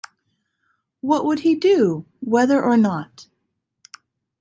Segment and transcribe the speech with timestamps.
[1.01, 3.27] What would he do, whether or not?